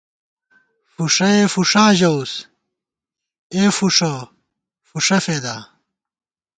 [0.93, 2.31] فُݭَئے فُݭاں ژَوُس،
[3.53, 4.13] اے فُݭہ
[4.89, 5.55] فُݭہ فېدا